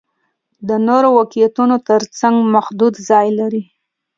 [0.67, 3.63] د نورو واقعیتونو تر څنګ محدود ځای لري.